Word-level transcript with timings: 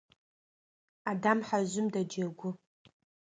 Адам 1.11 1.39
хьэжъым 1.47 1.87
дэджэгу. 1.93 2.49